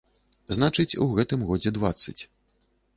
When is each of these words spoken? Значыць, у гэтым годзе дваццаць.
Значыць, 0.57 0.97
у 1.07 1.09
гэтым 1.19 1.47
годзе 1.53 1.77
дваццаць. 1.79 2.19